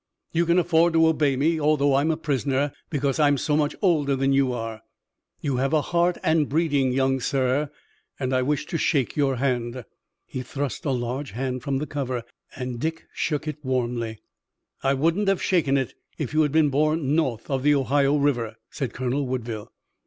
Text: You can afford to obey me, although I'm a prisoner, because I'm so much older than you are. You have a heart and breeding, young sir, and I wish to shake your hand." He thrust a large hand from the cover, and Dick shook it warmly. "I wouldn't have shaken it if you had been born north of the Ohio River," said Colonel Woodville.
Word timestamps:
You 0.31 0.47
can 0.47 0.57
afford 0.57 0.93
to 0.93 1.05
obey 1.07 1.35
me, 1.35 1.59
although 1.59 1.93
I'm 1.93 2.09
a 2.09 2.17
prisoner, 2.17 2.71
because 2.89 3.19
I'm 3.19 3.37
so 3.37 3.55
much 3.55 3.75
older 3.83 4.15
than 4.15 4.33
you 4.33 4.51
are. 4.51 4.81
You 5.41 5.57
have 5.57 5.73
a 5.73 5.83
heart 5.83 6.17
and 6.23 6.49
breeding, 6.49 6.91
young 6.91 7.19
sir, 7.19 7.69
and 8.19 8.33
I 8.33 8.41
wish 8.41 8.65
to 8.65 8.79
shake 8.79 9.15
your 9.15 9.35
hand." 9.35 9.85
He 10.25 10.41
thrust 10.41 10.85
a 10.85 10.89
large 10.89 11.33
hand 11.33 11.61
from 11.61 11.77
the 11.77 11.85
cover, 11.85 12.23
and 12.55 12.79
Dick 12.79 13.05
shook 13.13 13.47
it 13.47 13.63
warmly. 13.63 14.17
"I 14.81 14.95
wouldn't 14.95 15.27
have 15.27 15.39
shaken 15.39 15.77
it 15.77 15.93
if 16.17 16.33
you 16.33 16.41
had 16.41 16.51
been 16.51 16.69
born 16.71 17.13
north 17.13 17.47
of 17.51 17.61
the 17.61 17.75
Ohio 17.75 18.15
River," 18.17 18.55
said 18.71 18.93
Colonel 18.93 19.27
Woodville. 19.27 19.71